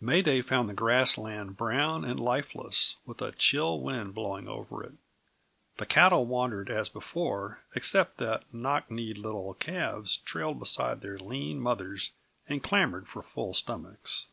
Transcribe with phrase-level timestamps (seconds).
[0.00, 4.82] May Day found the grass land brown and lifeless, with a chill wind blowing over
[4.82, 4.94] it.
[5.76, 11.60] The cattle wandered as before except that knock kneed little calves trailed beside their lean
[11.60, 12.12] mothers
[12.48, 14.28] and clamored for full stomachs.